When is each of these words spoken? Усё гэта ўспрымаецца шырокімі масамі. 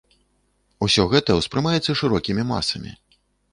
Усё 0.85 1.05
гэта 1.11 1.29
ўспрымаецца 1.41 1.97
шырокімі 2.01 2.49
масамі. 2.55 2.91